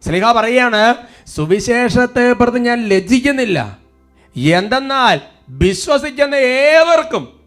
[0.04, 0.94] സ്ലിഹ പറയാണ്
[1.26, 3.78] സുവിശേഷത്തെ പ്രതി ഞാൻ ലജ്ജിക്കുന്നില്ല.
[4.36, 7.40] എന്തെന്നാൽ വിശ്വസിക്കുന്ന ഏവർക്കും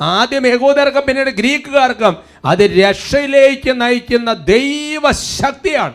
[0.00, 5.94] ആദ്യം യഹൂദർക്കും പിന്നീട് ഗ്രീക്കുകാർക്കും അത് രക്ഷയിലേക്ക് നയിക്കുന്ന ദൈവശക്തിയാണ്.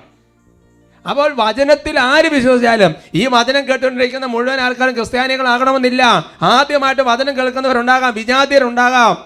[1.10, 6.32] അപ്പോൾ വചനത്തിൽ ആര് വിശ്വസിച്ചാലും ഈ വചനം കേട്ടുകൊണ്ടിരിക്കുന്ന മുഴുവൻ ആൾക്കാരും ക്രിസ്ത്യാനികളാകണമെന്നില്ല.
[6.41, 9.17] ആദ്യമായിട്ട് വചനം കേൾക്കുന്നവരുണ്ടാകാം വിജാതിയരുണ്ടാകാം.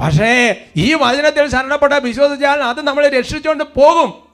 [0.00, 4.27] പക്ഷേ ഈ വചനത്തിൽ ശരണപ്പെട്ട വിശ്വസിച്ചാൽ അത് നമ്മളെ രക്ഷിച്ചുകൊണ്ട് പോകും.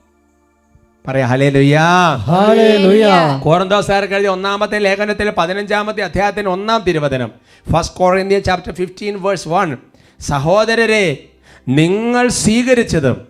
[1.08, 1.86] പറയാ ഹലേ ലുയ്യാ
[2.28, 3.06] ഹല്ലേലൂയ.
[3.42, 7.30] കോറന്തോസാർക്ക് എഴുതിയ ഒന്നാമത്തെ ലേഖനത്തിൽ പതിനഞ്ചാമത്തെ അധ്യായത്തിന് ഒന്നാം തിരുവചനം.
[7.72, 9.76] First Corinthians chapter fifteen verse one
[10.20, 11.28] സഹോദരരെ
[11.68, 13.28] നിങ്ങൾ സ്വീകരിച്ചതും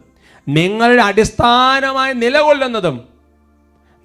[0.48, 2.96] നിങ്ങളുടെ അടിസ്ഥാനമായി നിലകൊള്ളുന്നതും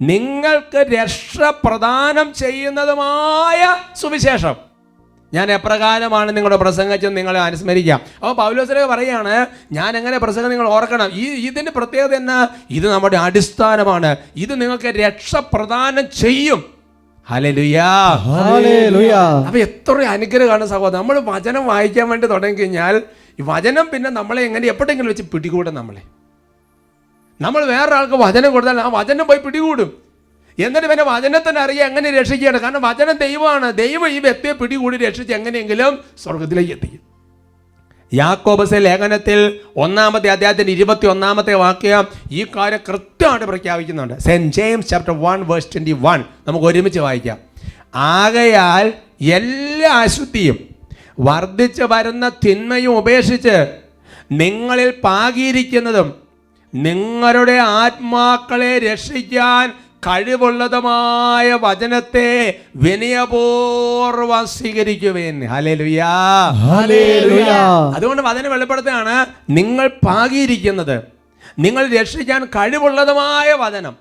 [0.00, 4.69] നിങ്ങൾക്ക് രക്ഷ പ്രദാനം ചെയ്യുന്നതുമായ സുവിശേഷം.
[5.34, 11.10] ഞാൻ എപ്രകാരമാണ് നിങ്ങളുടെ പ്രസംഗിച്ചത് നിങ്ങളെ അനുസ്മരിക്കാം അപ്പോൾ പൗലോസരെ പറയാണ് ഞാൻ എങ്ങനെ പ്രസംഗം നിങ്ങൾ ഓർക്കണം?
[11.12, 12.48] ഈ ഇതിന്റെ പ്രത്യേകത എന്നാ?
[12.70, 14.16] ഇത് നമ്മുടെ അടിസ്ഥാനമാണ്.
[14.36, 16.60] ഇത് നിങ്ങൾക്ക് രക്ഷ പ്രദാനം ചെയ്യും.
[19.46, 20.98] അപ്പൊ എത്ര അനുഗ്രഹമാണ് സഹോദരൻ.
[20.98, 23.02] നമ്മൾ വചനം വായിക്കാൻ വേണ്ടി തുടങ്ങി കഴിഞ്ഞാൽ
[23.40, 26.02] ഈ വചനം പിന്നെ നമ്മളെ എങ്ങനെ എപ്പോഴെങ്കിലും വെച്ച് പിടികൂടും നമ്മളെ.
[27.40, 30.09] നമ്മൾ വേറൊരാൾക്ക് വചനം കൊടുത്താൽ ആ വചനം പോയി പിടികൂടും.
[30.58, 32.60] എന്നിട്ട് പിന്നെ വചനത്തിന് അറിയാം എങ്ങനെ രക്ഷിക്കുകയാണ്?
[32.60, 33.72] കാരണം വചനം ദൈവമാണ്.
[33.72, 37.10] ദൈവം ഈ വ്യക്തിയെ പിടികൂടി രക്ഷിച്ച് എങ്ങനെയെങ്കിലും സ്വർഗത്തിലേക്ക് എത്തിക്കും
[38.14, 44.18] യാക്കോബസ് ലേഖനത്തിൽ ഒന്നാമത്തെ അദ്ദേഹത്തിന്റെ ഇരുപത്തി ഒന്നാമത്തെ വാക്യം ഈ കാര്യം കൃത്യമായിട്ട് പ്രഖ്യാപിക്കുന്നുണ്ട്.
[44.18, 46.24] Saint James chapter one verse twenty one.
[46.48, 47.38] നമുക്ക് ഒരുമിച്ച് വായിക്കാം.
[47.94, 50.74] ആകയാൽ എല്ലാ അശുദ്ധിയും
[51.20, 53.78] വർദ്ധിച്ചു വരുന്ന തിന്മയും ഉപേക്ഷിച്ച്
[54.32, 56.14] നിങ്ങളിൽ പാകിയിരിക്കുന്നതും
[56.74, 59.72] നിങ്ങളുടെ ആത്മാക്കളെ രക്ഷിക്കാൻ
[60.06, 62.28] കഴിവുള്ളതുമായ വചനത്തെ
[62.76, 65.36] വിനയപൂർവം സ്വീകരിക്കുവേൻ.
[67.96, 70.96] അതുകൊണ്ട് വചനം വെളിപ്പെടുത്തുകയാണ് നിങ്ങൾ പാകിയിരിക്കുന്നത്
[71.58, 73.94] നിങ്ങൾ രക്ഷിക്കാൻ കഴിവുള്ളതുമായ വചനം.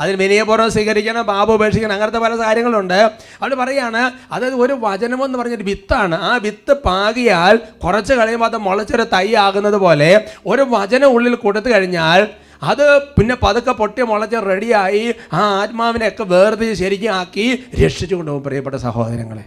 [0.00, 2.98] അതിന് വിനയപൂർവം സ്വീകരിക്കണം പാപ ഉപേക്ഷിക്കണം അങ്ങനത്തെ പല കാര്യങ്ങളുണ്ട്.
[3.40, 6.16] അവിടെ പറയാണ് അതായത് ഒരു വചനം എന്ന് പറഞ്ഞൊരു വിത്താണ്.
[6.22, 10.10] ആ വിത്ത് പാകിയാൽ കുറച്ച് കഴിയുമ്പോൾ അത് മുളച്ചൊരു തൈ ആകുന്നത് പോലെ
[10.46, 12.28] ഒരു വചനം ഉള്ളിൽ കൊടുത്തു കഴിഞ്ഞാൽ
[12.62, 19.44] അത് പിന്നെ പതുക്കെ പൊട്ടി മുളച്ച് റെഡിയായി ആ ആത്മാവിനെയൊക്കെ വേർതിരിച്ച് ശരിക്കും ആക്കി രക്ഷിച്ചു കൊണ്ടുപോകും പ്രിയപ്പെട്ട സഹോദരങ്ങളെ.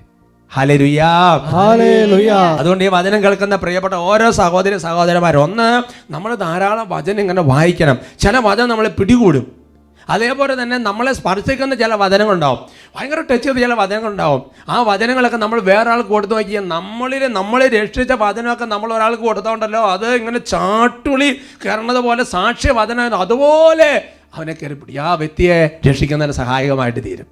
[2.59, 7.97] അതുകൊണ്ട് ഈ വചനം കേൾക്കുന്ന പ്രിയപ്പെട്ട ഓരോ സഹോദരി സഹോദരന്മാരും ഒന്ന് നമ്മൾ ധാരാളം വചനം ഇങ്ങനെ വായിക്കണം.
[8.19, 9.60] ചില വചനം നമ്മളെ പിടികൂടും.
[10.09, 12.59] അതേപോലെ തന്നെ നമ്മളെ സ്പർശിക്കുന്ന ചില വചനങ്ങളുണ്ടാവും.
[12.95, 14.41] ഭയങ്കര ടച്ച് ചെയ്ത ചില വചനങ്ങളുണ്ടാവും.
[14.69, 20.15] ആ വചനങ്ങളൊക്കെ നമ്മൾ വേറെ ആൾക്ക് കൊടുത്തു നോക്കിയാൽ നമ്മളിൽ നമ്മളെ രക്ഷിച്ച വചനമൊക്കെ നമ്മൾ ഒരാൾക്ക് കൊടുത്തോണ്ടല്ലോ അത്
[20.15, 21.29] ഇങ്ങനെ ചാട്ടുളി
[21.65, 23.91] കയറണത് പോലെ സാക്ഷ്യ വചനം അതുപോലെ
[24.35, 24.97] അവനെ കയറി പിടി.
[24.97, 27.27] ആ വ്യക്തിയെ രക്ഷിക്കുന്നതിന് സഹായകമായിട്ട് തീരും.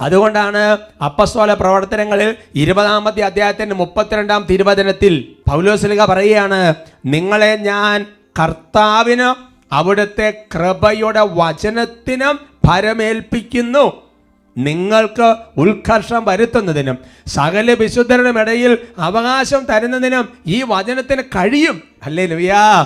[0.00, 5.14] അതുകൊണ്ടാണ് അപ്പസ്തോല പ്രവർത്തനങ്ങളിൽ ഇരുപതാമത്തെ അധ്യായത്തിന്റെ മുപ്പത്തിരണ്ടാം തിരുവചനത്തിൽ
[5.50, 6.74] പൗലോസ്ലിക പറയുകയാണ്
[7.06, 8.06] നിങ്ങളെ ഞാൻ
[8.40, 14.12] കർത്താവിന് അവിടുത്തെ കൃപയുടെ വചനത്തിനും ഭരമേൽപ്പിക്കുന്നു.
[14.58, 21.82] നിങ്ങൾക്ക് ഉത്കർഷം വരുത്തുന്നതിനും സകല വിശുദ്ധരുടെ ഇടയിൽ അവകാശം തരുന്നതിനും ഈ വചനത്തിന് കഴിയും.
[22.02, 22.82] അല്ലേ ലുയാ.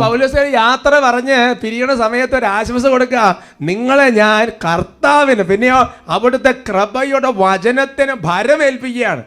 [0.00, 3.42] പൗലോസ് യാത്ര പറഞ്ഞ് പിരിയണ സമയത്ത് ഒരു ആശംസ കൊടുക്കുക.
[3.62, 9.22] നിങ്ങളെ ഞാൻ കർത്താവിന് പിന്നെയോ അവിടുത്തെ കൃപയുടെ വചനത്തിന് ഭരമേൽപ്പിക്കുകയാണ്.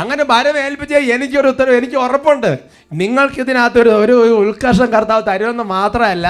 [0.00, 2.50] അങ്ങനെ ഭാരം ഏൽപ്പിച്ച എനിക്കൊരു ഉത്തരവ് എനിക്ക് ഉറപ്പുണ്ട്.
[2.92, 6.28] നിങ്ങൾക്ക് ഇതിനകത്തൊരു ഒരു ഒരു ഉത്കർഷം കർത്താവ് തരുമെന്ന് മാത്രമല്ല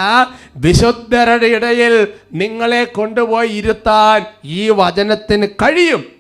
[0.66, 1.94] വിശുദ്ധരുടെ ഇടയിൽ
[2.42, 4.20] നിങ്ങളെ കൊണ്ടുപോയി ഇരുത്താൻ
[4.58, 6.15] ഈ വചനത്തിന് കഴിയും.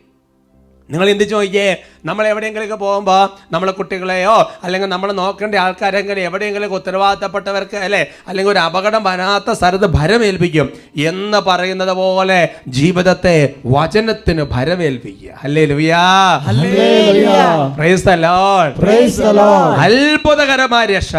[0.90, 1.76] നിങ്ങൾ എന്ത് ചോദിക്കേ?
[2.04, 8.06] നമ്മൾ എവിടെയെങ്കിലൊക്കെ പോകുമ്പോൾ നമ്മളെ കുട്ടികളെയോ അല്ലെങ്കിൽ നമ്മൾ നോക്കേണ്ട ആൾക്കാരെങ്കിലും എവിടെയെങ്കിലും ഉത്തരവാദിത്തപ്പെട്ടവർക്ക് അല്ലേ?
[8.28, 15.30] അല്ലെങ്കിൽ ഒരു അപകടം വരാത്ത സ്ഥലത്ത് ഭരമേൽപ്പിക്കും എന്ന് പറയുന്നത് പോലെ ജീവിതത്തെ വചനത്തിന് ഭരമേൽപ്പിക്കുക.
[15.42, 16.34] അല്ലേ ലുയാ.
[19.80, 21.16] അത്ഭുതകരമായ രക്ഷ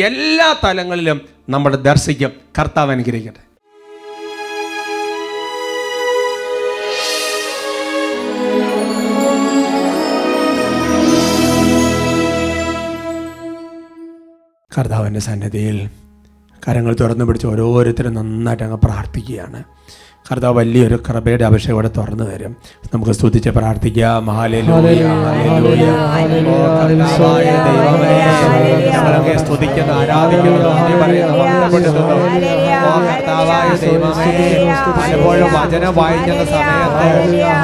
[0.00, 2.32] എല്ലാ തലങ്ങളിലും നമ്മൾ ദർശിക്കും.
[2.58, 3.47] കർത്താവ് അനുഗ്രഹിക്കട്ടെ.
[14.78, 15.78] കർത്താവിന്റെ സന്നദ്ധിയിൽ
[16.62, 19.60] കരങ്ങൾ തുറന്നു പിടിച്ച് ഓരോരുത്തരും നന്നായിട്ട് അങ്ങ് പ്രാർത്ഥിക്കുകയാണ്.
[20.30, 22.56] കർത്താവ് വലിയൊരു കൃപയുടെ അഭിഷേകം ഇവിടെ തുറന്നു തരും.
[22.94, 24.30] നമുക്ക് സ്തുതിച്ച് പ്രാർത്ഥിക്കാം.
[29.98, 30.68] ആരാധിക്കുന്നു
[34.98, 37.08] പലപ്പോഴും വചനം വായിക്കുന്ന സമയത്ത്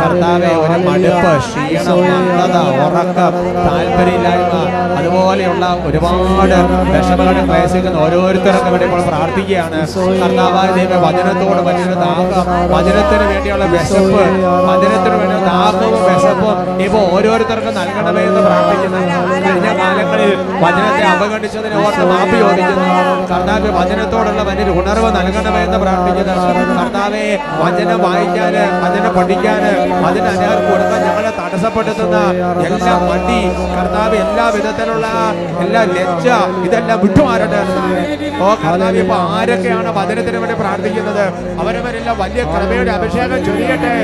[0.04, 1.98] കർത്താവെ ഒരു മടുപ്പ് ക്ഷീണം
[2.38, 3.34] മന്ദത ഉറക്കം
[3.66, 4.54] താല്പര്യമില്ലായ്മ
[4.98, 6.56] അതുപോലെയുള്ള ഒരുപാട്
[6.94, 9.80] വിഷമകളെ പ്രയസിക്കുന്ന ഓരോരുത്തർക്കും വേണ്ടി ഇപ്പോൾ പ്രാർത്ഥിക്കുകയാണ്.
[10.22, 14.22] കർത്താവായ ദൈവം വചനത്തോട് വലിയൊരു ദാഹം വചനത്തിന് വേണ്ടിയുള്ള വിശപ്പ്
[14.70, 19.00] വചനത്തിന് വേണ്ടിയുള്ള ദാഹവും വിശപ്പും ഇപ്പൊ ഓരോരുത്തർക്കും നൽകണമേ എന്ന് പ്രാർത്ഥിക്കുന്നു.
[19.44, 20.32] കഴിഞ്ഞ കാലങ്ങളിൽ
[20.64, 22.86] വചനത്തെ അവഗണിച്ചതിനെ ഓർത്ത് മാപ്പി ചോദിക്കുന്നു.
[23.32, 26.34] കർത്താവ് വചനത്തോടുള്ള വലിയൊരു ഉണർവ് നൽകണമേ എന്ന് പ്രാർത്ഥിക്കുന്നു.
[26.80, 27.24] കർത്താവെ
[27.62, 29.72] വചനം വായിക്കാന് വചനം പഠിക്കാന്
[30.04, 32.16] വചന അനേർക്ക് കൊടുക്കാൻ ഞങ്ങളെ തടസ്സപ്പെടുത്തുന്ന
[32.68, 33.40] എല്ലാ മടി
[33.76, 35.06] കർത്താവ് എല്ലാ വിധത്തിലുള്ള
[35.64, 36.28] എല്ലാ ലജ്ജ
[36.66, 37.62] ഇതെല്ലാം വിട്ടുമാറട്ടെ.
[38.44, 41.24] ഓ കർത്താവ് ഇപ്പൊ ആരൊക്കെയാണ് വചനത്തിന് വേണ്ടി പ്രാർത്ഥിക്കുന്നത്?
[41.62, 43.94] അവരവരെല്ലാം വലിയ കൃപയുടെ അഭിഷേകം ചൊരിയട്ടെ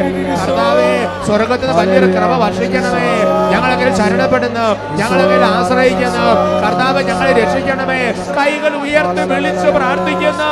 [0.40, 0.90] കർത്താവേ
[1.26, 3.08] സ്വർഗത്തിൽ നിന്ന് വലിയൊരു കൃപ വർഷിക്കണമേ.
[3.52, 4.66] ഞങ്ങളങ്ങനെ ശരണപ്പെടുന്നു.
[4.96, 6.26] ഞങ്ങളങ്ങനെ ആശ്രയിക്കുന്നു.
[6.66, 8.00] കർത്താവ് ഞങ്ങളെ രക്ഷിക്കണമേ.
[8.38, 10.50] കൈകൾ ഉയർത്തി വിളിച്ച് പ്രാർത്ഥിക്കുന്നു.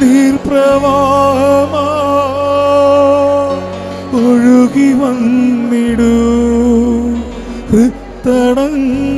[0.00, 1.86] നീർപ്രവാഹമാ
[4.12, 6.14] ഒഴുകി വന്നിടൂ.
[7.70, 9.09] ഹൃത്തടങ്ങളിൽ